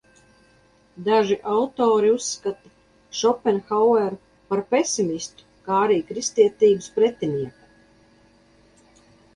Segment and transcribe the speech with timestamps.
[1.07, 2.71] Daži autori uzskata
[3.19, 4.19] Šopenhaueru
[4.53, 7.75] par pesimistu, kā arī kristietības pretinieku.